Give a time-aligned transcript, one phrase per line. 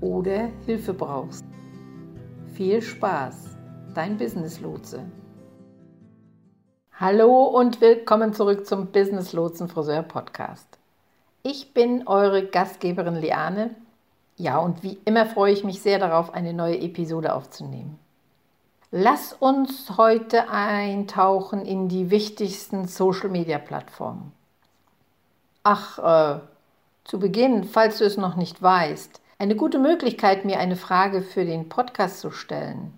[0.00, 1.44] oder Hilfe brauchst.
[2.54, 3.56] Viel Spaß,
[3.94, 5.04] dein Business Lotse.
[6.98, 10.66] Hallo und willkommen zurück zum Business Lotsen Friseur Podcast.
[11.42, 13.74] Ich bin eure Gastgeberin Liane.
[14.36, 17.98] Ja, und wie immer freue ich mich sehr darauf, eine neue Episode aufzunehmen.
[18.90, 24.32] Lass uns heute eintauchen in die wichtigsten Social-Media-Plattformen.
[25.62, 26.40] Ach, äh,
[27.04, 31.46] zu Beginn, falls du es noch nicht weißt, eine gute Möglichkeit, mir eine Frage für
[31.46, 32.92] den Podcast zu stellen,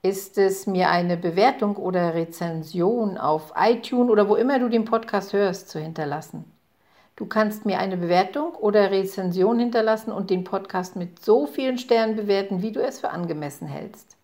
[0.00, 5.34] ist es, mir eine Bewertung oder Rezension auf iTunes oder wo immer du den Podcast
[5.34, 6.50] hörst, zu hinterlassen.
[7.14, 12.16] Du kannst mir eine Bewertung oder Rezension hinterlassen und den Podcast mit so vielen Sternen
[12.16, 14.16] bewerten, wie du es für angemessen hältst.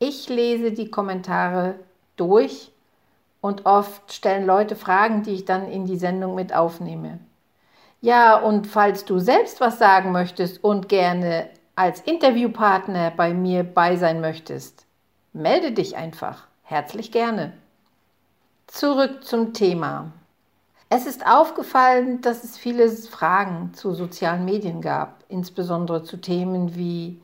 [0.00, 1.76] Ich lese die Kommentare
[2.16, 2.70] durch
[3.40, 7.18] und oft stellen Leute Fragen, die ich dann in die Sendung mit aufnehme.
[8.04, 13.96] Ja, und falls du selbst was sagen möchtest und gerne als Interviewpartner bei mir bei
[13.96, 14.84] sein möchtest,
[15.32, 16.46] melde dich einfach.
[16.64, 17.54] Herzlich gerne.
[18.66, 20.12] Zurück zum Thema.
[20.90, 27.22] Es ist aufgefallen, dass es viele Fragen zu sozialen Medien gab, insbesondere zu Themen wie,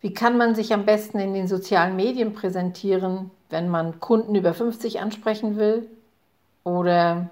[0.00, 4.54] wie kann man sich am besten in den sozialen Medien präsentieren, wenn man Kunden über
[4.54, 5.90] 50 ansprechen will?
[6.62, 7.30] Oder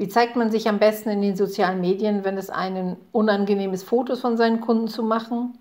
[0.00, 4.22] wie zeigt man sich am besten in den sozialen Medien, wenn es einen unangenehmes Fotos
[4.22, 5.58] von seinen Kunden zu machen?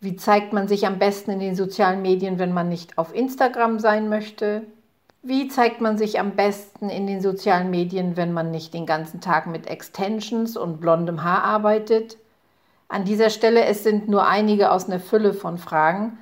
[0.00, 3.78] Wie zeigt man sich am besten in den sozialen Medien, wenn man nicht auf Instagram
[3.78, 4.62] sein möchte?
[5.20, 9.20] Wie zeigt man sich am besten in den sozialen Medien, wenn man nicht den ganzen
[9.20, 12.16] Tag mit Extensions und blondem Haar arbeitet?
[12.88, 16.16] An dieser Stelle, es sind nur einige aus einer Fülle von Fragen,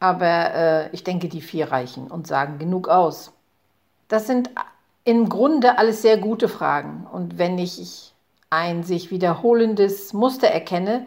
[0.00, 3.32] aber äh, ich denke, die vier reichen und sagen genug aus.
[4.08, 4.50] Das sind
[5.04, 7.06] im Grunde alles sehr gute Fragen.
[7.10, 8.12] Und wenn ich
[8.50, 11.06] ein sich wiederholendes Muster erkenne,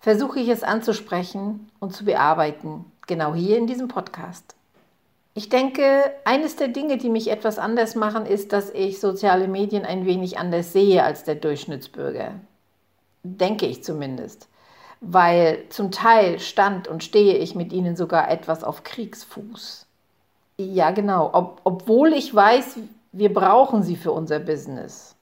[0.00, 4.54] versuche ich es anzusprechen und zu bearbeiten, genau hier in diesem Podcast.
[5.34, 9.84] Ich denke, eines der Dinge, die mich etwas anders machen, ist, dass ich soziale Medien
[9.84, 12.32] ein wenig anders sehe als der Durchschnittsbürger.
[13.22, 14.48] Denke ich zumindest.
[15.00, 19.86] Weil zum Teil stand und stehe ich mit ihnen sogar etwas auf Kriegsfuß.
[20.58, 21.30] Ja, genau.
[21.32, 22.78] Ob, obwohl ich weiß,
[23.12, 25.16] wir brauchen sie für unser Business.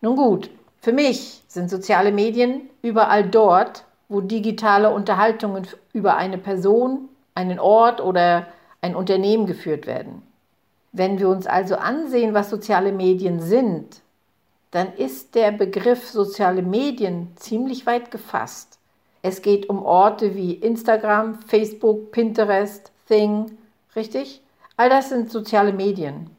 [0.00, 0.50] Nun gut,
[0.80, 8.00] für mich sind soziale Medien überall dort, wo digitale Unterhaltungen über eine Person, einen Ort
[8.00, 8.48] oder
[8.80, 10.22] ein Unternehmen geführt werden.
[10.90, 14.02] Wenn wir uns also ansehen, was soziale Medien sind,
[14.72, 18.78] dann ist der Begriff soziale Medien ziemlich weit gefasst.
[19.22, 23.56] Es geht um Orte wie Instagram, Facebook, Pinterest, Thing,
[23.94, 24.42] richtig?
[24.76, 26.30] All das sind soziale Medien.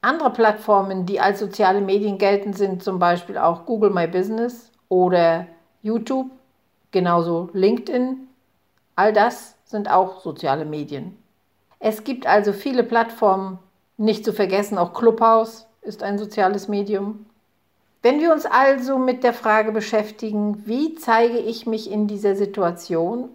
[0.00, 5.46] Andere Plattformen, die als soziale Medien gelten, sind zum Beispiel auch Google My Business oder
[5.82, 6.30] YouTube,
[6.92, 8.28] genauso LinkedIn.
[8.94, 11.18] All das sind auch soziale Medien.
[11.80, 13.58] Es gibt also viele Plattformen,
[13.96, 17.26] nicht zu vergessen auch Clubhouse ist ein soziales Medium.
[18.02, 23.28] Wenn wir uns also mit der Frage beschäftigen, wie zeige ich mich in dieser Situation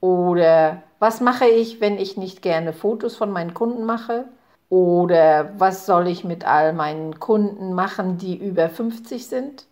[0.00, 4.24] oder was mache ich, wenn ich nicht gerne Fotos von meinen Kunden mache,
[4.70, 9.66] oder was soll ich mit all meinen Kunden machen, die über 50 sind?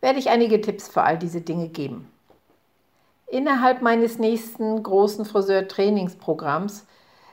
[0.00, 2.08] Werde ich einige Tipps für all diese Dinge geben.
[3.26, 6.86] Innerhalb meines nächsten großen Friseur-Trainingsprogramms,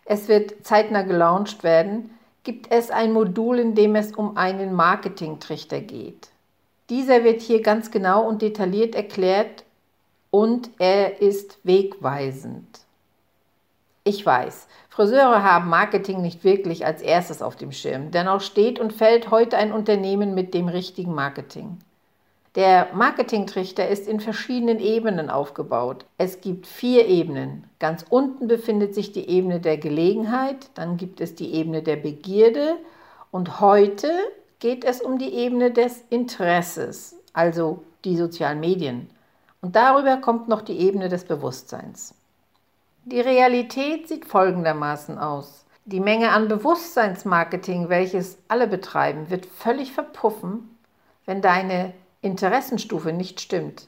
[0.06, 2.10] es wird zeitnah gelauncht werden,
[2.44, 6.30] gibt es ein Modul, in dem es um einen Marketing-Trichter geht.
[6.90, 9.64] Dieser wird hier ganz genau und detailliert erklärt
[10.32, 12.80] und er ist wegweisend.
[14.10, 18.10] Ich weiß, Friseure haben Marketing nicht wirklich als erstes auf dem Schirm.
[18.10, 21.78] Dennoch steht und fällt heute ein Unternehmen mit dem richtigen Marketing.
[22.56, 26.06] Der Marketingtrichter ist in verschiedenen Ebenen aufgebaut.
[26.18, 27.66] Es gibt vier Ebenen.
[27.78, 32.78] Ganz unten befindet sich die Ebene der Gelegenheit, dann gibt es die Ebene der Begierde
[33.30, 34.10] und heute
[34.58, 39.08] geht es um die Ebene des Interesses, also die sozialen Medien.
[39.62, 42.16] Und darüber kommt noch die Ebene des Bewusstseins.
[43.12, 45.66] Die Realität sieht folgendermaßen aus.
[45.86, 50.78] Die Menge an Bewusstseinsmarketing, welches alle betreiben, wird völlig verpuffen,
[51.26, 53.88] wenn deine Interessenstufe nicht stimmt.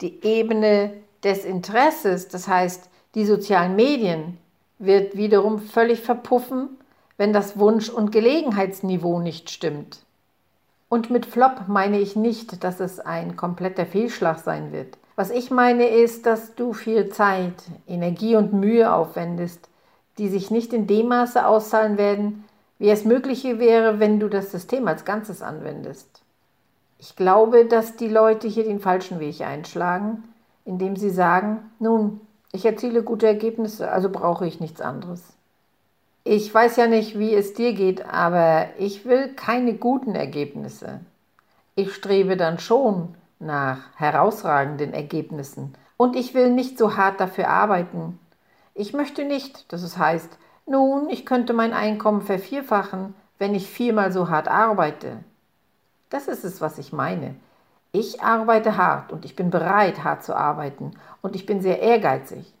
[0.00, 4.38] Die Ebene des Interesses, das heißt die sozialen Medien,
[4.80, 6.70] wird wiederum völlig verpuffen,
[7.16, 10.00] wenn das Wunsch- und Gelegenheitsniveau nicht stimmt.
[10.88, 14.98] Und mit Flop meine ich nicht, dass es ein kompletter Fehlschlag sein wird.
[15.16, 17.54] Was ich meine ist, dass du viel Zeit,
[17.86, 19.68] Energie und Mühe aufwendest,
[20.18, 22.44] die sich nicht in dem Maße auszahlen werden,
[22.78, 26.22] wie es möglich wäre, wenn du das System als Ganzes anwendest.
[26.98, 30.24] Ich glaube, dass die Leute hier den falschen Weg einschlagen,
[30.64, 32.20] indem sie sagen, nun,
[32.52, 35.22] ich erziele gute Ergebnisse, also brauche ich nichts anderes.
[36.24, 41.00] Ich weiß ja nicht, wie es dir geht, aber ich will keine guten Ergebnisse.
[41.74, 43.14] Ich strebe dann schon
[43.44, 48.18] nach herausragenden Ergebnissen und ich will nicht so hart dafür arbeiten.
[48.74, 54.12] Ich möchte nicht, dass es heißt, nun, ich könnte mein Einkommen vervierfachen, wenn ich viermal
[54.12, 55.18] so hart arbeite.
[56.10, 57.34] Das ist es, was ich meine.
[57.92, 60.92] Ich arbeite hart und ich bin bereit, hart zu arbeiten
[61.22, 62.52] und ich bin sehr ehrgeizig.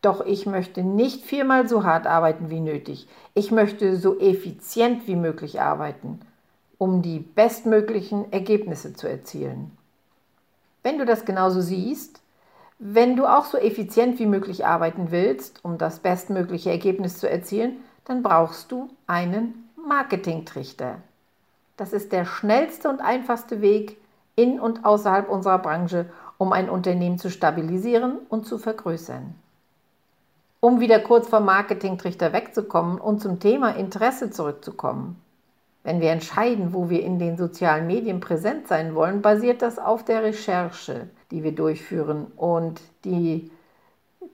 [0.00, 3.06] Doch ich möchte nicht viermal so hart arbeiten wie nötig.
[3.34, 6.20] Ich möchte so effizient wie möglich arbeiten,
[6.78, 9.76] um die bestmöglichen Ergebnisse zu erzielen.
[10.82, 12.20] Wenn du das genauso siehst,
[12.78, 17.76] wenn du auch so effizient wie möglich arbeiten willst, um das bestmögliche Ergebnis zu erzielen,
[18.06, 20.96] dann brauchst du einen Marketingtrichter.
[21.76, 23.98] Das ist der schnellste und einfachste Weg
[24.34, 26.06] in und außerhalb unserer Branche,
[26.38, 29.34] um ein Unternehmen zu stabilisieren und zu vergrößern.
[30.60, 35.20] Um wieder kurz vom Marketingtrichter wegzukommen und zum Thema Interesse zurückzukommen.
[35.82, 40.04] Wenn wir entscheiden, wo wir in den sozialen Medien präsent sein wollen, basiert das auf
[40.04, 43.50] der Recherche, die wir durchführen und die,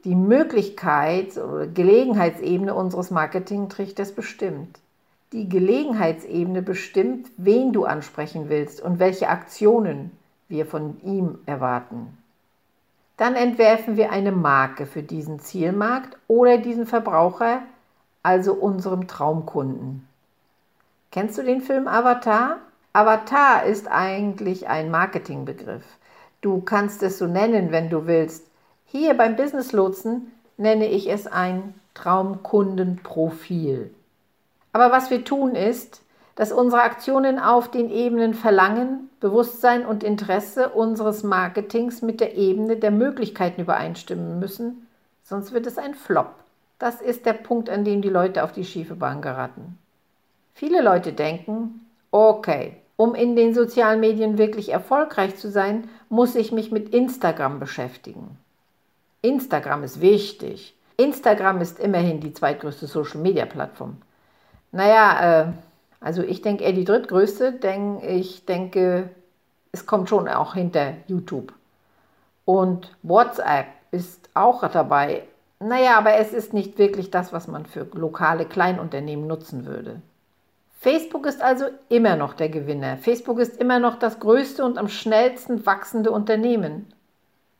[0.04, 4.80] die Möglichkeit oder Gelegenheitsebene unseres Marketingtrichters bestimmt.
[5.32, 10.10] Die Gelegenheitsebene bestimmt, wen du ansprechen willst und welche Aktionen
[10.48, 12.16] wir von ihm erwarten.
[13.16, 17.62] Dann entwerfen wir eine Marke für diesen Zielmarkt oder diesen Verbraucher,
[18.22, 20.06] also unserem Traumkunden.
[21.10, 22.58] Kennst du den Film Avatar?
[22.92, 25.84] Avatar ist eigentlich ein Marketingbegriff.
[26.40, 28.46] Du kannst es so nennen, wenn du willst.
[28.84, 33.92] Hier beim Business Lotsen nenne ich es ein Traumkundenprofil.
[34.72, 36.02] Aber was wir tun ist,
[36.36, 42.76] dass unsere Aktionen auf den Ebenen Verlangen, Bewusstsein und Interesse unseres Marketings mit der Ebene
[42.76, 44.86] der Möglichkeiten übereinstimmen müssen,
[45.22, 46.34] sonst wird es ein Flop.
[46.78, 49.78] Das ist der Punkt, an dem die Leute auf die schiefe Bahn geraten.
[50.56, 56.50] Viele Leute denken, okay, um in den sozialen Medien wirklich erfolgreich zu sein, muss ich
[56.50, 58.38] mich mit Instagram beschäftigen.
[59.20, 60.74] Instagram ist wichtig.
[60.96, 63.98] Instagram ist immerhin die zweitgrößte Social-Media-Plattform.
[64.72, 65.46] Naja, äh,
[66.00, 69.10] also ich denke eher die drittgrößte, denn ich denke,
[69.72, 71.52] es kommt schon auch hinter YouTube.
[72.46, 75.24] Und WhatsApp ist auch dabei.
[75.60, 80.00] Naja, aber es ist nicht wirklich das, was man für lokale Kleinunternehmen nutzen würde.
[80.86, 82.96] Facebook ist also immer noch der Gewinner.
[82.96, 86.86] Facebook ist immer noch das größte und am schnellsten wachsende Unternehmen.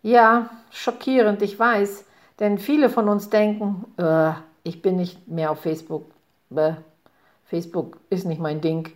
[0.00, 2.04] Ja, schockierend, ich weiß,
[2.38, 4.30] denn viele von uns denken, äh,
[4.62, 6.04] ich bin nicht mehr auf Facebook.
[6.50, 6.74] Bäh.
[7.46, 8.92] Facebook ist nicht mein Ding.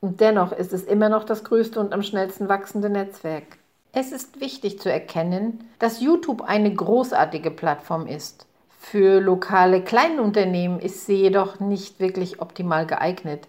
[0.00, 3.58] Und dennoch ist es immer noch das größte und am schnellsten wachsende Netzwerk.
[3.92, 8.48] Es ist wichtig zu erkennen, dass YouTube eine großartige Plattform ist.
[8.82, 13.46] Für lokale Kleinunternehmen ist sie jedoch nicht wirklich optimal geeignet.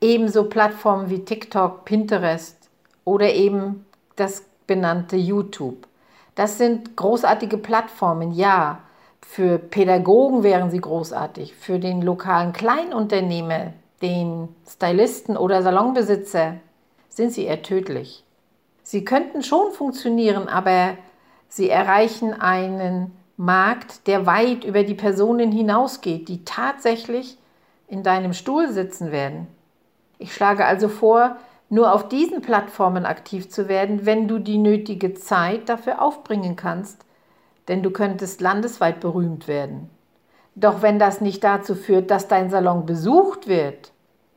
[0.00, 2.56] Ebenso Plattformen wie TikTok, Pinterest
[3.04, 3.84] oder eben
[4.14, 5.88] das benannte YouTube.
[6.36, 8.78] Das sind großartige Plattformen, ja,
[9.20, 16.54] für Pädagogen wären sie großartig, für den lokalen Kleinunternehmer, den Stylisten oder Salonbesitzer
[17.08, 18.24] sind sie eher tödlich.
[18.84, 20.96] Sie könnten schon funktionieren, aber
[21.48, 27.38] sie erreichen einen Markt, der weit über die Personen hinausgeht, die tatsächlich
[27.88, 29.46] in deinem Stuhl sitzen werden.
[30.18, 31.38] Ich schlage also vor,
[31.70, 37.06] nur auf diesen Plattformen aktiv zu werden, wenn du die nötige Zeit dafür aufbringen kannst,
[37.68, 39.88] denn du könntest landesweit berühmt werden.
[40.54, 43.92] Doch wenn das nicht dazu führt, dass dein Salon besucht wird,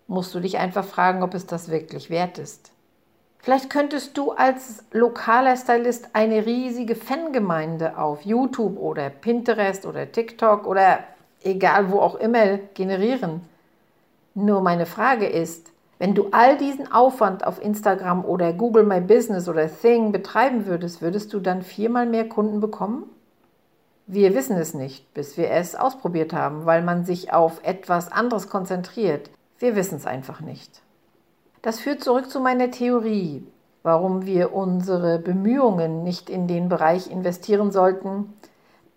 [0.07, 2.73] musst du dich einfach fragen, ob es das wirklich wert ist.
[3.43, 10.65] Vielleicht könntest du als lokaler Stylist eine riesige Fangemeinde auf YouTube oder Pinterest oder TikTok
[10.65, 11.00] oder
[11.43, 13.41] egal wo auch immer generieren.
[14.33, 19.50] Nur meine Frage ist, wenn du all diesen Aufwand auf Instagram oder Google My Business
[19.50, 23.09] oder Thing betreiben würdest, würdest du dann viermal mehr Kunden bekommen?
[24.07, 28.47] Wir wissen es nicht, bis wir es ausprobiert haben, weil man sich auf etwas anderes
[28.47, 29.29] konzentriert.
[29.59, 30.83] Wir wissen es einfach nicht.
[31.63, 33.48] Das führt zurück zu meiner Theorie,
[33.84, 38.34] warum wir unsere Bemühungen nicht in den Bereich investieren sollten,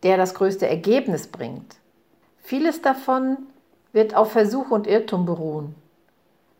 [0.03, 1.77] der das größte Ergebnis bringt.
[2.43, 3.39] Vieles davon
[3.93, 5.77] wird auf Versuch und Irrtum beruhen.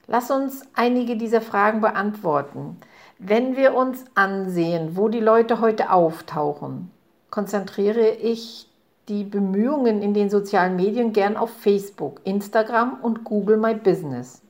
[0.07, 2.77] Lass uns einige dieser Fragen beantworten.
[3.19, 6.93] Wenn wir uns ansehen, wo die Leute heute auftauchen,
[7.31, 8.71] konzentriere ich
[9.09, 14.46] die Bemühungen in den sozialen Medien gern auf Facebook, Instagram und Google My Business.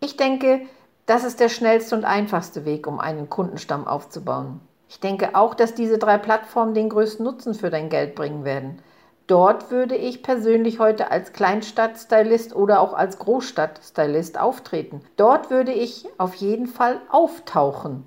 [0.00, 0.62] Ich denke,
[1.06, 4.60] das ist der schnellste und einfachste Weg, um einen Kundenstamm aufzubauen.
[4.88, 8.82] Ich denke auch, dass diese drei Plattformen den größten Nutzen für dein Geld bringen werden.
[9.26, 15.00] Dort würde ich persönlich heute als Kleinstadt-Stylist oder auch als Großstadt-Stylist auftreten.
[15.16, 18.04] Dort würde ich auf jeden Fall auftauchen.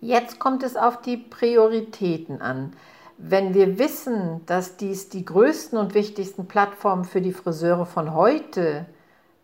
[0.00, 2.74] Jetzt kommt es auf die Prioritäten an.
[3.16, 8.86] Wenn wir wissen, dass dies die größten und wichtigsten Plattformen für die Friseure von heute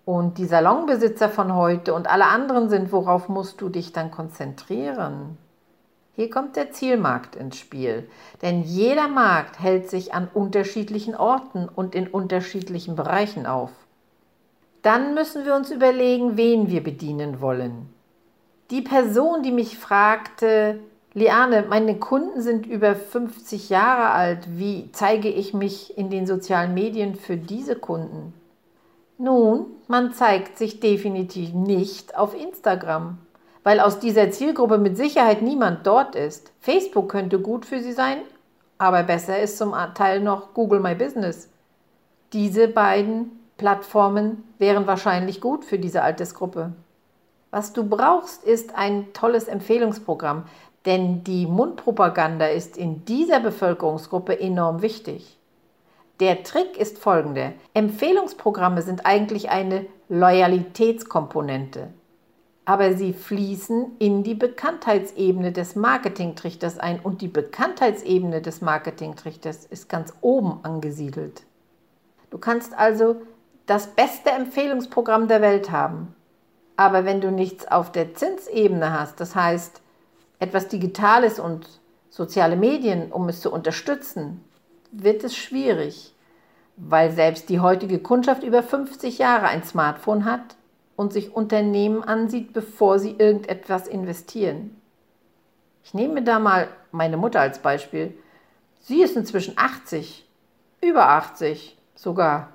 [0.04, 5.36] und die Salonbesitzer von heute und alle anderen sind, worauf musst du dich dann konzentrieren?
[6.16, 8.08] Hier kommt der Zielmarkt ins Spiel,
[8.42, 13.70] denn jeder Markt hält sich an unterschiedlichen Orten und in unterschiedlichen Bereichen auf.
[14.82, 17.92] Dann müssen wir uns überlegen, wen wir bedienen wollen.
[18.70, 20.80] Die Person, die mich fragte,
[21.12, 26.72] Liane, meine Kunden sind über 50 Jahre alt, wie zeige ich mich in den sozialen
[26.72, 28.32] Medien für diese Kunden?
[29.20, 33.18] Nun, man zeigt sich definitiv nicht auf Instagram
[33.62, 36.52] weil aus dieser Zielgruppe mit Sicherheit niemand dort ist.
[36.60, 38.18] Facebook könnte gut für Sie sein,
[38.78, 41.50] aber besser ist zum Teil noch Google My Business.
[42.32, 46.72] Diese beiden Plattformen wären wahrscheinlich gut für diese Altersgruppe.
[47.50, 50.44] Was du brauchst, ist ein tolles Empfehlungsprogramm,
[50.86, 55.36] denn die Mundpropaganda ist in dieser Bevölkerungsgruppe enorm wichtig.
[56.20, 57.52] Der Trick ist folgender.
[57.74, 61.88] Empfehlungsprogramme sind eigentlich eine Loyalitätskomponente
[62.70, 69.88] aber sie fließen in die Bekanntheitsebene des Marketingtrichters ein und die Bekanntheitsebene des Marketingtrichters ist
[69.88, 71.42] ganz oben angesiedelt.
[72.30, 73.22] Du kannst also
[73.66, 76.14] das beste Empfehlungsprogramm der Welt haben,
[76.76, 79.82] aber wenn du nichts auf der Zinsebene hast, das heißt
[80.38, 81.66] etwas Digitales und
[82.08, 84.44] soziale Medien, um es zu unterstützen,
[84.92, 86.14] wird es schwierig,
[86.76, 90.56] weil selbst die heutige Kundschaft über 50 Jahre ein Smartphone hat
[90.96, 94.80] und sich Unternehmen ansieht, bevor sie irgendetwas investieren.
[95.84, 98.14] Ich nehme da mal meine Mutter als Beispiel.
[98.80, 100.26] Sie ist inzwischen 80,
[100.80, 102.48] über 80 sogar.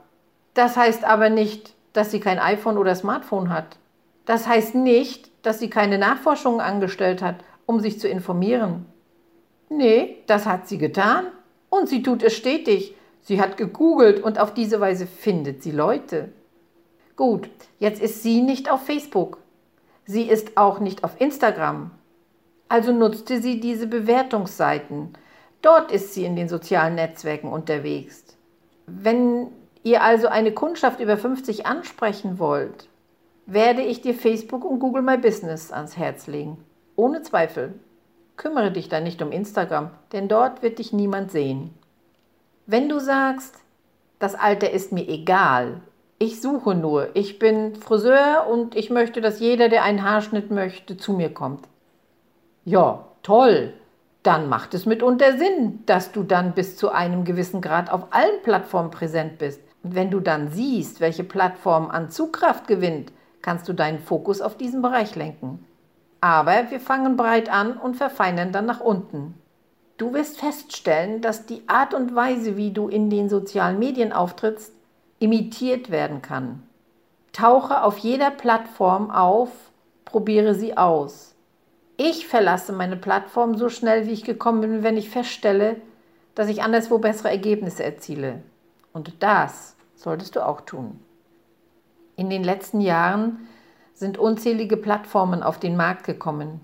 [0.53, 3.77] Das heißt aber nicht, dass sie kein iPhone oder Smartphone hat.
[4.25, 8.85] Das heißt nicht, dass sie keine Nachforschungen angestellt hat, um sich zu informieren.
[9.69, 11.25] Nee, das hat sie getan
[11.69, 12.95] und sie tut es stetig.
[13.21, 16.29] Sie hat gegoogelt und auf diese Weise findet sie Leute.
[17.15, 19.39] Gut, jetzt ist sie nicht auf Facebook.
[20.05, 21.91] Sie ist auch nicht auf Instagram.
[22.69, 25.13] Also nutzte sie diese Bewertungsseiten.
[25.61, 28.23] Dort ist sie in den sozialen Netzwerken unterwegs.
[28.85, 29.47] Wenn
[29.83, 32.89] ihr also eine Kundschaft über 50 ansprechen wollt,
[33.45, 36.57] werde ich dir Facebook und Google My Business ans Herz legen.
[36.95, 37.73] Ohne Zweifel.
[38.37, 41.73] Kümmere dich dann nicht um Instagram, denn dort wird dich niemand sehen.
[42.65, 43.55] Wenn du sagst,
[44.19, 45.81] das Alter ist mir egal
[46.17, 47.09] ich suche nur.
[47.13, 51.67] Ich bin Friseur und ich möchte, dass jeder, der einen Haarschnitt möchte, zu mir kommt.
[52.63, 53.73] Ja, toll.
[54.23, 58.41] Dann macht es mitunter Sinn, dass du dann bis zu einem gewissen Grad auf allen
[58.43, 59.61] Plattformen präsent bist.
[59.83, 63.11] Und wenn du dann siehst, welche Plattform an Zugkraft gewinnt,
[63.41, 65.65] kannst du deinen Fokus auf diesen Bereich lenken.
[66.21, 69.35] Aber wir fangen breit an und verfeinern dann nach unten.
[69.97, 74.73] Du wirst feststellen, dass die Art und Weise, wie du in den sozialen Medien auftrittst,
[75.19, 76.63] imitiert werden kann.
[77.31, 79.49] Tauche auf jeder Plattform auf,
[80.03, 81.35] probiere sie aus.
[81.97, 85.77] Ich verlasse meine Plattform so schnell, wie ich gekommen bin, wenn ich feststelle,
[86.33, 88.43] dass ich anderswo bessere Ergebnisse erziele.
[88.91, 90.99] Und das solltest du auch tun.
[92.17, 93.47] In den letzten Jahren
[93.95, 96.59] sind unzählige Plattformen auf den Markt gekommen.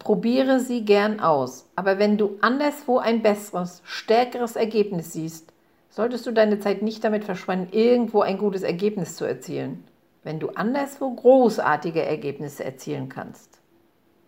[0.00, 5.52] Probiere sie gern aus, aber wenn du anderswo ein besseres, stärkeres Ergebnis siehst,
[5.90, 9.84] solltest du deine Zeit nicht damit verschwenden, irgendwo ein gutes Ergebnis zu erzielen,
[10.24, 13.58] wenn du anderswo großartige Ergebnisse erzielen kannst.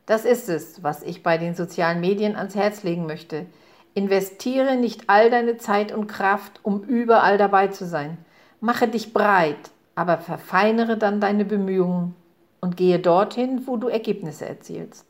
[0.06, 3.46] Das ist es, was ich bei den sozialen Medien ans Herz legen möchte.
[3.94, 8.16] Investiere nicht all deine Zeit und Kraft, um überall dabei zu sein.
[8.60, 12.14] Mache dich breit, aber verfeinere dann deine Bemühungen
[12.60, 15.06] und gehe dorthin, wo du Ergebnisse erzielst.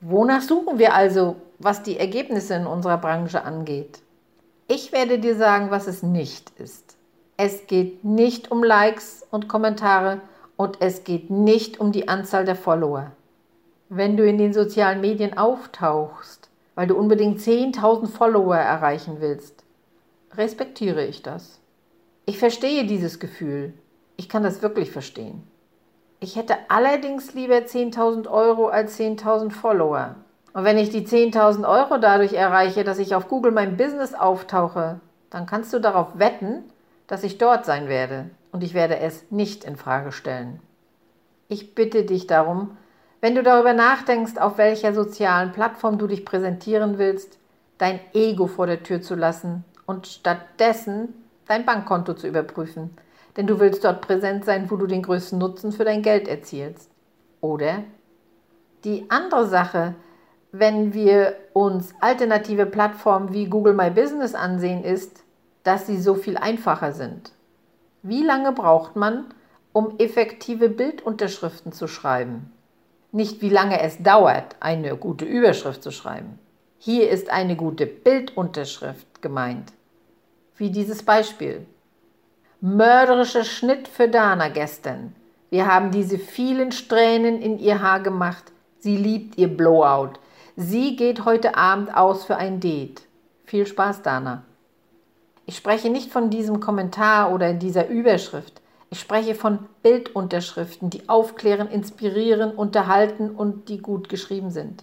[0.00, 4.00] Wonach suchen wir also, was die Ergebnisse in unserer Branche angeht?
[4.68, 6.96] Ich werde dir sagen, was es nicht ist.
[7.36, 10.20] Es geht nicht um Likes und Kommentare
[10.56, 13.12] und es geht nicht um die Anzahl der Follower.
[13.88, 19.64] Wenn du in den sozialen Medien auftauchst, weil du unbedingt 10.000 Follower erreichen willst,
[20.34, 21.60] respektiere ich das.
[22.26, 23.72] Ich verstehe dieses Gefühl.
[24.16, 25.42] Ich kann das wirklich verstehen.
[26.18, 30.14] Ich hätte allerdings lieber 10.000 Euro als 10.000 Follower.
[30.54, 35.00] Und wenn ich die 10.000 Euro dadurch erreiche, dass ich auf Google mein Business auftauche,
[35.28, 36.64] dann kannst du darauf wetten,
[37.06, 40.60] dass ich dort sein werde und ich werde es nicht in Frage stellen.
[41.48, 42.76] Ich bitte dich darum,
[43.20, 47.38] wenn du darüber nachdenkst, auf welcher sozialen Plattform du dich präsentieren willst,
[47.76, 51.12] dein Ego vor der Tür zu lassen und stattdessen
[51.46, 52.96] dein Bankkonto zu überprüfen.
[53.36, 56.90] Denn du willst dort präsent sein, wo du den größten Nutzen für dein Geld erzielst.
[57.40, 57.84] Oder?
[58.84, 59.94] Die andere Sache,
[60.52, 65.24] wenn wir uns alternative Plattformen wie Google My Business ansehen, ist,
[65.62, 67.32] dass sie so viel einfacher sind.
[68.02, 69.26] Wie lange braucht man,
[69.72, 72.52] um effektive Bildunterschriften zu schreiben?
[73.16, 76.38] nicht wie lange es dauert, eine gute Überschrift zu schreiben.
[76.78, 79.72] Hier ist eine gute Bildunterschrift gemeint.
[80.56, 81.66] Wie dieses Beispiel.
[82.62, 85.14] Mörderischer Schnitt für Dana gestern.
[85.50, 88.44] Wir haben diese vielen Strähnen in ihr Haar gemacht.
[88.78, 90.14] Sie liebt ihr Blowout.
[90.56, 93.02] Sie geht heute Abend aus für ein Date.
[93.44, 94.42] Viel Spaß, Dana.
[95.44, 98.62] Ich spreche nicht von diesem Kommentar oder dieser Überschrift.
[98.88, 104.82] Ich spreche von Bildunterschriften, die aufklären, inspirieren, unterhalten und die gut geschrieben sind.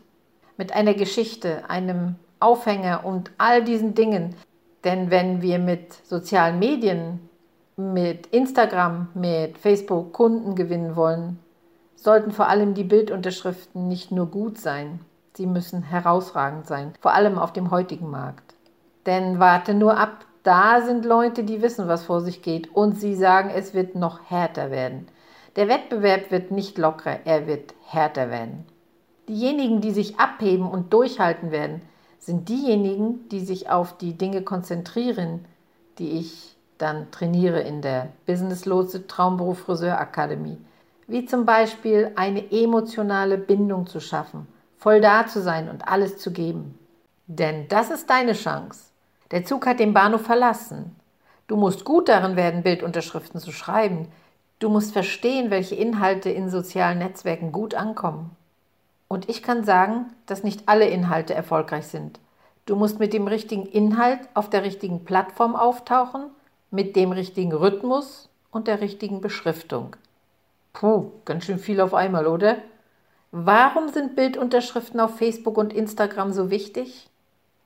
[0.57, 4.35] Mit einer Geschichte, einem Aufhänger und all diesen Dingen.
[4.83, 7.29] Denn wenn wir mit sozialen Medien,
[7.75, 11.39] mit Instagram, mit Facebook Kunden gewinnen wollen,
[11.95, 14.99] sollten vor allem die Bildunterschriften nicht nur gut sein,
[15.35, 18.55] sie müssen herausragend sein, vor allem auf dem heutigen Markt.
[19.05, 23.15] Denn warte nur ab, da sind Leute, die wissen, was vor sich geht und sie
[23.15, 25.07] sagen, es wird noch härter werden.
[25.55, 28.65] Der Wettbewerb wird nicht lockerer, er wird härter werden.
[29.29, 31.81] Diejenigen, die sich abheben und durchhalten werden,
[32.19, 35.45] sind diejenigen, die sich auf die Dinge konzentrieren,
[35.97, 36.52] die ich
[36.83, 40.57] dann trainiere in der Business Lotse Traumberuf Friseur Akademie.
[41.07, 46.31] Wie zum Beispiel eine emotionale Bindung zu schaffen, voll da zu sein und alles zu
[46.31, 46.77] geben.
[47.27, 48.91] Denn das ist deine Chance.
[49.31, 50.95] Der Zug hat den Bahnhof verlassen.
[51.47, 54.09] Du musst gut darin werden, Bildunterschriften zu schreiben.
[54.59, 58.35] Du musst verstehen, welche Inhalte in sozialen Netzwerken gut ankommen.
[59.07, 62.19] Und ich kann sagen, dass nicht alle Inhalte erfolgreich sind.
[62.65, 66.25] Du musst mit dem richtigen Inhalt auf der richtigen Plattform auftauchen,
[66.73, 69.95] mit dem richtigen Rhythmus und der richtigen Beschriftung.
[70.73, 72.57] Puh, ganz schön viel auf einmal, oder?
[73.31, 77.09] Warum sind Bildunterschriften auf Facebook und Instagram so wichtig?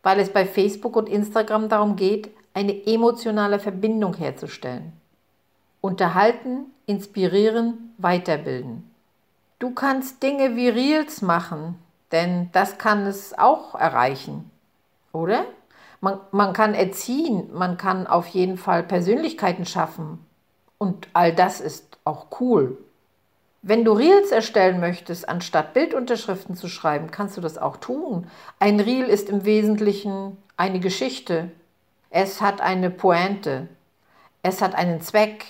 [0.08, 4.94] weil es bei Facebook und Instagram darum geht, eine emotionale Verbindung herzustellen.
[5.82, 8.90] Unterhalten, inspirieren, weiterbilden.
[9.60, 11.76] Du kannst Dinge wie Reels machen,
[12.14, 14.50] denn das kann es auch erreichen,
[15.12, 15.44] oder?
[16.08, 20.26] Man, man kann erziehen, man kann auf jeden Fall Persönlichkeiten schaffen
[20.78, 22.78] und all das ist auch cool.
[23.62, 28.28] Wenn du Reels erstellen möchtest, anstatt Bildunterschriften zu schreiben, kannst du das auch tun.
[28.58, 31.52] Ein Reel ist im Wesentlichen eine Geschichte.
[32.10, 33.68] Es hat eine Pointe.
[34.44, 35.44] Es hat einen Zweck.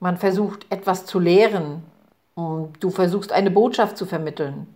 [0.00, 1.82] Man versucht etwas zu lehren.
[2.34, 4.74] Du versuchst eine Botschaft zu vermitteln.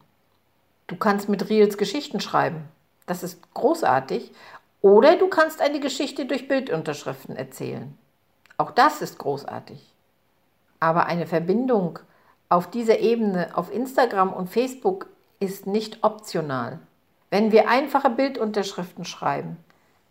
[0.88, 2.64] Du kannst mit Reels Geschichten schreiben.
[3.06, 4.30] Das ist großartig.
[4.82, 7.96] Oder du kannst eine Geschichte durch Bildunterschriften erzählen.
[8.56, 9.92] Auch das ist großartig.
[10.80, 11.98] Aber eine Verbindung
[12.48, 15.06] auf dieser Ebene auf Instagram und Facebook
[15.38, 16.78] ist nicht optional.
[17.30, 19.56] Wenn wir einfache Bildunterschriften schreiben,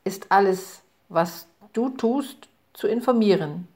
[0.04, 3.68] ist alles, was du tust, zu informieren.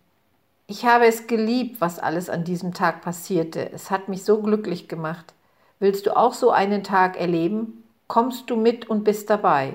[0.65, 3.71] Ich habe es geliebt, was alles an diesem Tag passierte.
[3.73, 5.33] Es hat mich so glücklich gemacht.
[5.79, 7.83] Willst du auch so einen Tag erleben?
[8.07, 9.73] Kommst du mit und bist dabei?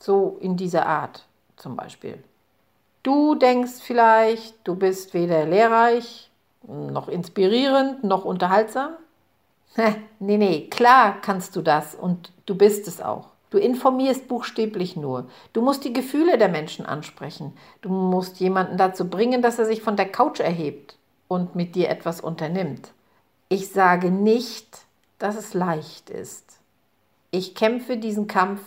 [0.00, 2.18] So in dieser Art zum Beispiel.
[3.02, 6.30] Du denkst vielleicht, du bist weder lehrreich
[6.66, 8.94] noch inspirierend, noch unterhaltsam?
[10.18, 13.28] nee, nee, klar kannst du das und du bist es auch.
[13.50, 15.28] Du informierst buchstäblich nur.
[15.52, 17.52] Du musst die Gefühle der Menschen ansprechen.
[17.82, 21.88] Du musst jemanden dazu bringen, dass er sich von der Couch erhebt und mit dir
[21.88, 22.92] etwas unternimmt.
[23.48, 24.82] Ich sage nicht,
[25.18, 26.58] dass es leicht ist.
[27.32, 28.60] Ich kämpfe diesen Kampf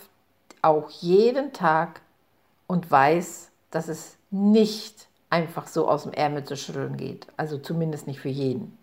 [0.63, 2.01] auch jeden Tag
[2.67, 7.27] und weiß, dass es nicht einfach so aus dem Ärmel zu schütteln geht.
[7.37, 8.77] Also zumindest nicht für jeden.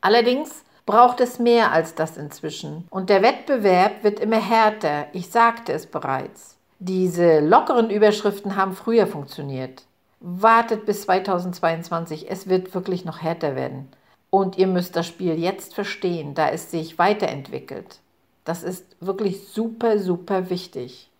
[0.00, 2.86] Allerdings braucht es mehr als das inzwischen.
[2.90, 5.06] Und der Wettbewerb wird immer härter.
[5.12, 6.56] Ich sagte es bereits.
[6.78, 9.84] Diese lockeren Überschriften haben früher funktioniert.
[10.20, 12.30] Wartet bis 2022.
[12.30, 13.88] Es wird wirklich noch härter werden.
[14.28, 18.00] Und ihr müsst das Spiel jetzt verstehen, da es sich weiterentwickelt.
[18.44, 21.10] Das ist wirklich super, super wichtig.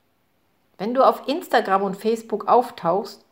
[0.79, 3.25] Wenn du auf Instagram und Facebook auftauchst,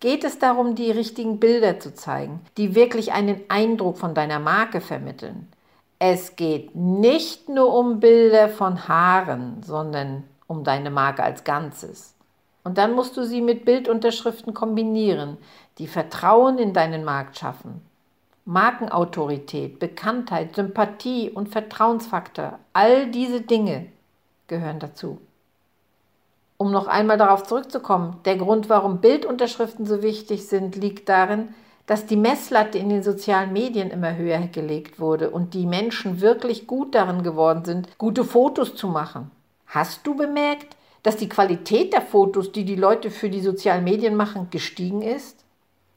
[0.00, 4.80] geht es darum, die richtigen Bilder zu zeigen, die wirklich einen Eindruck von deiner Marke
[4.80, 5.48] vermitteln.
[5.98, 12.14] Es geht nicht nur um Bilder von Haaren, sondern um deine Marke als Ganzes.
[12.64, 15.36] Und dann musst du sie mit Bildunterschriften kombinieren,
[15.78, 17.82] die Vertrauen in deinen Markt schaffen.
[18.50, 23.86] Markenautorität, Bekanntheit, Sympathie und Vertrauensfaktor, all diese Dinge
[24.48, 25.18] gehören dazu
[26.60, 31.54] um noch einmal darauf zurückzukommen, der Grund, warum Bildunterschriften so wichtig sind, liegt darin,
[31.86, 36.66] dass die Messlatte in den sozialen Medien immer höher gelegt wurde und die Menschen wirklich
[36.66, 39.30] gut darin geworden sind, gute Fotos zu machen.
[39.68, 44.14] Hast du bemerkt, dass die Qualität der Fotos, die die Leute für die sozialen Medien
[44.14, 45.42] machen, gestiegen ist?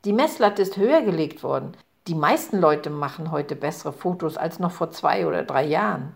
[0.06, 1.76] Die Messlatte ist höher gelegt worden.
[2.08, 6.14] Die meisten Leute machen heute bessere Fotos als noch vor zwei oder drei Jahren.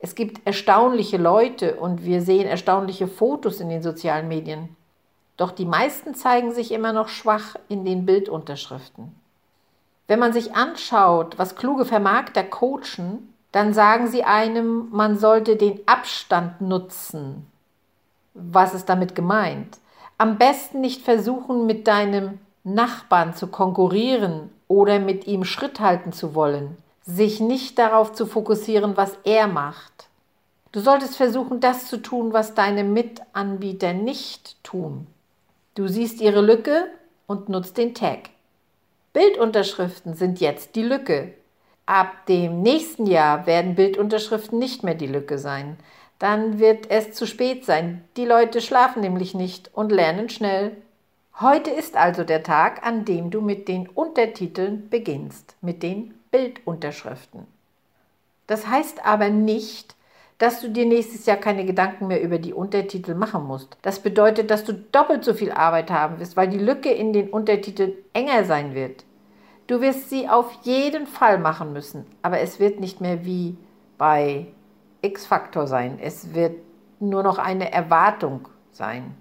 [0.00, 4.74] Es gibt erstaunliche Leute und wir sehen erstaunliche Fotos in den sozialen Medien.
[5.36, 9.14] Doch die meisten zeigen sich immer noch schwach in den Bildunterschriften.
[10.08, 15.78] Wenn man sich anschaut, was kluge Vermarkter coachen, dann sagen sie einem, man sollte den
[15.86, 17.46] Abstand nutzen.
[18.34, 19.78] Was ist damit gemeint?
[20.18, 26.34] Am besten nicht versuchen, mit deinem Nachbarn zu konkurrieren oder mit ihm Schritt halten zu
[26.34, 26.78] wollen
[27.16, 30.08] sich nicht darauf zu fokussieren, was er macht.
[30.72, 35.06] Du solltest versuchen, das zu tun, was deine Mitanbieter nicht tun.
[35.74, 36.86] Du siehst ihre Lücke
[37.26, 38.30] und nutzt den Tag.
[39.12, 41.34] Bildunterschriften sind jetzt die Lücke.
[41.86, 45.76] Ab dem nächsten Jahr werden Bildunterschriften nicht mehr die Lücke sein.
[46.20, 48.04] Dann wird es zu spät sein.
[48.16, 50.76] Die Leute schlafen nämlich nicht und lernen schnell.
[51.40, 57.46] Heute ist also der Tag, an dem du mit den Untertiteln beginnst, mit den Bildunterschriften.
[58.46, 59.96] Das heißt aber nicht,
[60.36, 63.78] dass du dir nächstes Jahr keine Gedanken mehr über die Untertitel machen musst.
[63.80, 67.30] Das bedeutet, dass du doppelt so viel Arbeit haben wirst, weil die Lücke in den
[67.30, 69.04] Untertiteln enger sein wird.
[69.66, 73.56] Du wirst sie auf jeden Fall machen müssen, aber es wird nicht mehr wie
[73.96, 74.46] bei
[75.00, 75.98] X-Faktor sein.
[76.02, 76.58] Es wird
[76.98, 79.14] nur noch eine Erwartung sein.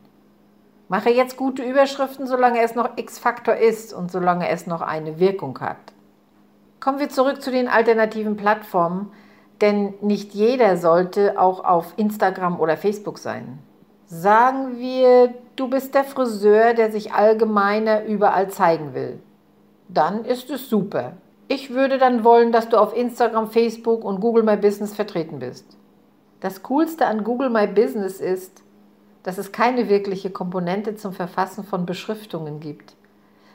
[0.89, 5.59] Mache jetzt gute Überschriften, solange es noch X-Faktor ist und solange es noch eine Wirkung
[5.59, 5.77] hat.
[6.79, 9.11] Kommen wir zurück zu den alternativen Plattformen,
[9.61, 13.59] denn nicht jeder sollte auch auf Instagram oder Facebook sein.
[14.07, 19.19] Sagen wir, du bist der Friseur, der sich allgemeiner überall zeigen will.
[19.89, 21.13] Dann ist es super.
[21.47, 25.77] Ich würde dann wollen, dass du auf Instagram, Facebook und Google My Business vertreten bist.
[26.39, 28.63] Das Coolste an Google My Business ist,
[29.29, 32.95] dass es keine wirkliche Komponente zum Verfassen von Beschriftungen gibt.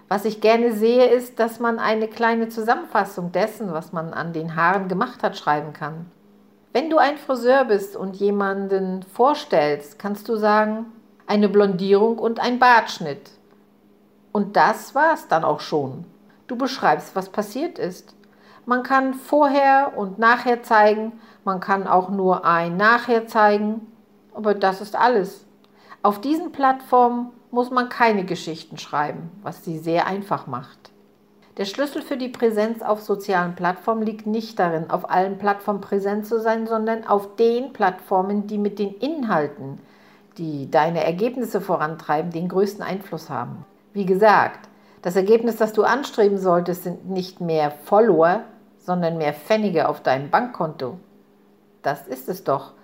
[0.09, 4.55] Was ich gerne sehe, ist, dass man eine kleine Zusammenfassung dessen, was man an den
[4.55, 6.07] Haaren gemacht hat, schreiben kann.
[6.73, 10.87] Wenn du ein Friseur bist und jemanden vorstellst, kannst du sagen,
[11.27, 13.33] eine Blondierung und ein Bartschnitt.
[14.31, 16.05] Und das war es dann auch schon.
[16.47, 18.15] Du beschreibst, was passiert ist.
[18.65, 23.89] Man kann vorher und nachher zeigen, man kann auch nur ein nachher zeigen,
[24.35, 25.44] aber das ist alles.
[26.05, 30.91] Auf diesen Plattformen muss man keine Geschichten schreiben, was sie sehr einfach macht.
[31.57, 36.27] Der Schlüssel für die Präsenz auf sozialen Plattformen liegt nicht darin, auf allen Plattformen präsent
[36.27, 39.79] zu sein, sondern auf den Plattformen, die mit den Inhalten,
[40.37, 43.65] die deine Ergebnisse vorantreiben, den größten Einfluss haben.
[43.95, 44.69] Wie gesagt,
[45.01, 48.43] das Ergebnis, das du anstreben solltest, sind nicht mehr Follower,
[48.77, 50.99] sondern mehr Pfennige auf deinem Bankkonto.
[51.81, 52.75] Das ist es doch,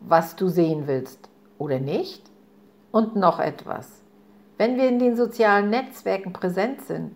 [0.00, 2.29] was du sehen willst, oder nicht?
[2.92, 4.02] Und noch etwas.
[4.58, 7.14] Wenn wir in den sozialen Netzwerken präsent sind,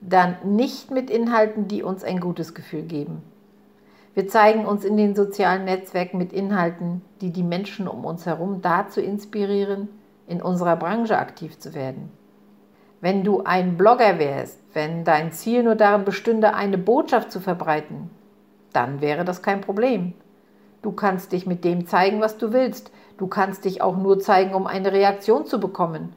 [0.00, 3.22] dann nicht mit Inhalten, die uns ein gutes Gefühl geben.
[4.14, 8.62] Wir zeigen uns in den sozialen Netzwerken mit Inhalten, die die Menschen um uns herum
[8.62, 9.88] dazu inspirieren,
[10.28, 12.12] in unserer Branche aktiv zu werden.
[13.00, 18.08] Wenn du ein Blogger wärst, wenn dein Ziel nur darin bestünde, eine Botschaft zu verbreiten,
[18.72, 20.14] dann wäre das kein Problem.
[20.80, 22.90] Du kannst dich mit dem zeigen, was du willst.
[23.16, 26.14] Du kannst dich auch nur zeigen, um eine Reaktion zu bekommen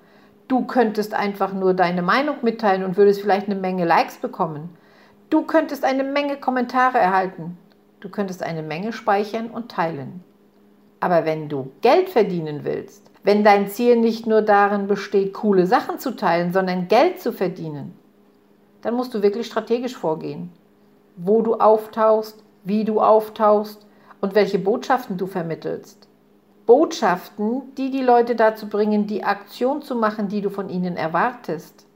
[0.48, 4.70] Du könntest einfach nur deine Meinung mitteilen und würdest vielleicht eine Menge Likes bekommen.
[5.30, 7.58] Du könntest eine Menge Kommentare erhalten.
[8.00, 10.24] Du könntest eine Menge speichern und teilen.
[11.02, 16.00] Aber wenn du Geld verdienen willst, wenn dein Ziel nicht nur darin besteht, coole Sachen
[16.00, 17.94] zu teilen, sondern Geld zu verdienen,
[18.82, 20.54] dann musst du wirklich strategisch vorgehen.
[21.18, 23.86] Wo du auftauchst, wie du auftauchst
[24.22, 26.07] und welche Botschaften du vermittelst.
[26.68, 31.88] Botschaften, die die Leute dazu bringen, die Aktion zu machen, die du von ihnen erwartest.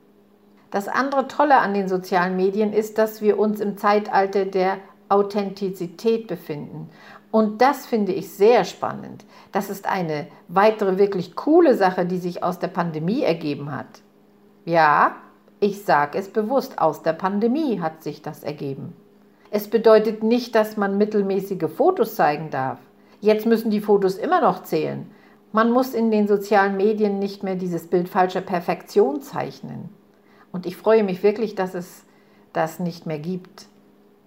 [0.71, 4.77] Das andere Tolle an den sozialen Medien ist, dass wir uns im Zeitalter der
[5.09, 6.89] Authentizität befinden.
[7.31, 9.25] Und das finde ich sehr spannend.
[9.51, 14.01] Das ist eine weitere wirklich coole Sache, die sich aus der Pandemie ergeben hat.
[14.63, 15.17] Ja,
[15.59, 18.93] ich sage es bewusst, aus der Pandemie hat sich das ergeben.
[19.49, 22.79] Es bedeutet nicht, dass man mittelmäßige Fotos zeigen darf.
[23.21, 25.09] Jetzt müssen die Fotos immer noch zählen.
[25.51, 29.89] Man muss in den sozialen Medien nicht mehr dieses Bild falscher Perfektion zeichnen.
[30.51, 32.03] Und ich freue mich wirklich, dass es
[32.51, 33.67] das nicht mehr gibt.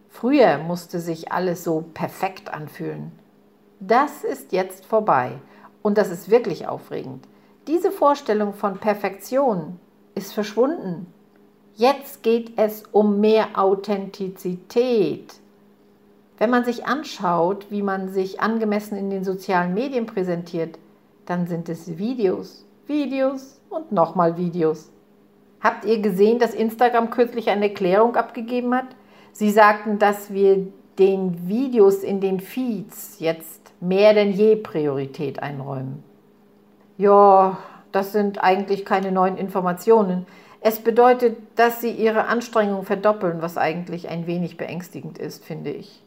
[0.09, 3.11] Früher musste sich alles so perfekt anfühlen.
[3.81, 5.33] Das ist jetzt vorbei
[5.83, 7.27] und das ist wirklich aufregend.
[7.67, 9.81] Diese Vorstellung von Perfektion
[10.15, 11.07] ist verschwunden.
[11.75, 15.35] Jetzt geht es um mehr Authentizität.
[16.45, 20.79] Wenn man sich anschaut, wie man sich angemessen in den sozialen Medien präsentiert,
[21.25, 24.93] dann sind es Videos, Videos und nochmal Videos.
[25.63, 28.89] Habt ihr gesehen, dass Instagram kürzlich eine Erklärung abgegeben hat?
[29.33, 30.67] Sie sagten, dass wir
[30.99, 36.05] den Videos in den Feeds jetzt mehr denn je Priorität einräumen.
[36.99, 37.57] Ja,
[37.91, 40.27] das sind eigentlich keine neuen Informationen.
[40.61, 46.04] Es bedeutet, dass sie ihre Anstrengungen verdoppeln, was eigentlich ein wenig beängstigend ist, finde ich.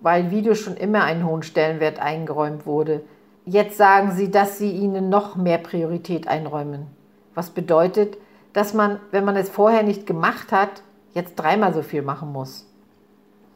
[0.00, 3.02] Weil Video schon immer einen hohen Stellenwert eingeräumt wurde.
[3.44, 6.86] Jetzt sagen sie, dass sie ihnen noch mehr Priorität einräumen.
[7.34, 8.16] Was bedeutet,
[8.52, 10.82] dass man, wenn man es vorher nicht gemacht hat,
[11.14, 12.66] jetzt dreimal so viel machen muss.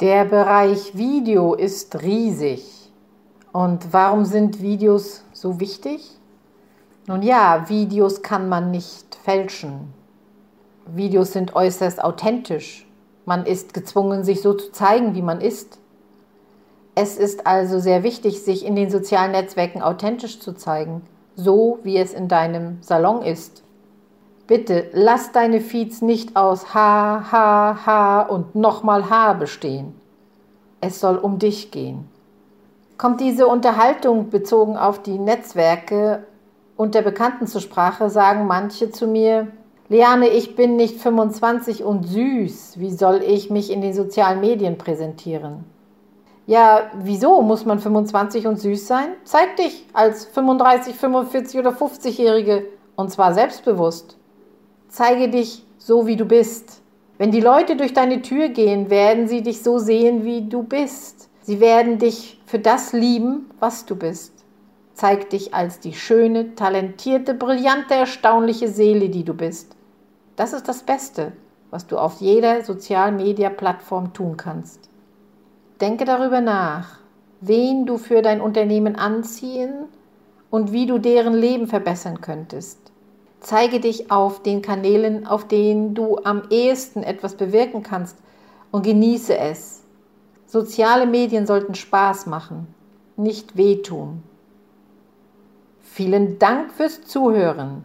[0.01, 2.91] Der Bereich Video ist riesig.
[3.53, 6.19] Und warum sind Videos so wichtig?
[7.07, 9.93] Nun ja, Videos kann man nicht fälschen.
[10.87, 12.87] Videos sind äußerst authentisch.
[13.25, 15.79] Man ist gezwungen, sich so zu zeigen, wie man ist.
[16.95, 21.03] Es ist also sehr wichtig, sich in den sozialen Netzwerken authentisch zu zeigen,
[21.35, 23.65] so wie es in deinem Salon ist.
[24.47, 29.95] Bitte lass deine Feeds nicht aus H, H, H und nochmal H bestehen.
[30.81, 32.09] Es soll um dich gehen.
[32.97, 36.25] Kommt diese Unterhaltung bezogen auf die Netzwerke
[36.77, 39.49] unter Bekannten zur Sprache, sagen manche zu mir,
[39.89, 42.79] Liane, ich bin nicht 25 und süß.
[42.79, 45.65] Wie soll ich mich in den sozialen Medien präsentieren?
[46.47, 49.15] Ja, wieso muss man 25 und süß sein?
[49.25, 54.19] Zeig dich als 35, 45 oder 50-Jährige und zwar selbstbewusst.
[54.89, 56.83] Zeige dich so, wie du bist.
[57.17, 61.31] Wenn die Leute durch deine Tür gehen, werden sie dich so sehen, wie du bist.
[61.43, 64.45] Sie werden dich für das lieben, was du bist.
[64.93, 69.75] Zeig dich als die schöne, talentierte, brillante, erstaunliche Seele, die du bist.
[70.37, 71.33] Das ist das Beste,
[71.71, 74.91] was du auf jeder Sozialmedia-Plattform tun kannst.
[75.81, 76.99] Denke darüber nach,
[77.41, 79.87] wen du für dein Unternehmen anziehen
[80.51, 82.79] und wie du deren Leben verbessern könntest.
[83.41, 88.17] Zeige dich auf den Kanälen, auf denen du am ehesten etwas bewirken kannst
[88.71, 89.83] und genieße es.
[90.47, 92.69] Soziale Medien sollten Spaß machen,
[93.17, 94.23] nicht wehtun.
[95.81, 97.85] Vielen Dank fürs Zuhören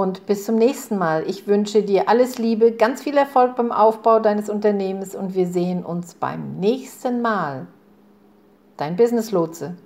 [0.00, 1.24] und bis zum nächsten Mal.
[1.28, 5.84] Ich wünsche dir alles Liebe, ganz viel Erfolg beim Aufbau deines Unternehmens und wir sehen
[5.84, 7.66] uns beim nächsten Mal.
[8.76, 9.76] Dein Business Lotse.